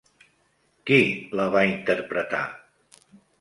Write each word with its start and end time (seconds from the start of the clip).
Qui 0.89 0.97
la 1.41 1.45
va 1.57 1.63
interpretar? 1.73 2.41